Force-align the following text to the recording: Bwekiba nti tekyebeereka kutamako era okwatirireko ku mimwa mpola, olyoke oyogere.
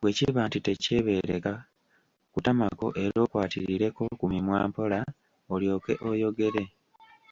Bwekiba 0.00 0.40
nti 0.46 0.58
tekyebeereka 0.66 1.52
kutamako 2.32 2.86
era 3.04 3.16
okwatirireko 3.24 4.02
ku 4.18 4.24
mimwa 4.32 4.58
mpola, 4.68 5.00
olyoke 5.54 5.92
oyogere. 6.10 6.62